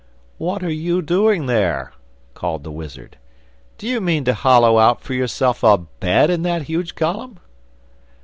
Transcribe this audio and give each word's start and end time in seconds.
'What 0.39 0.63
are 0.63 0.73
you 0.73 1.03
doing 1.03 1.45
there?' 1.45 1.93
called 2.33 2.63
the 2.63 2.71
wizard, 2.71 3.19
'do 3.77 3.87
you 3.87 4.01
mean 4.01 4.23
to 4.25 4.33
hollow 4.33 4.79
out 4.79 5.01
for 5.01 5.13
yourself 5.13 5.61
a 5.61 5.77
bed 5.77 6.31
in 6.31 6.41
that 6.41 6.63
huge 6.63 6.95
column? 6.95 7.37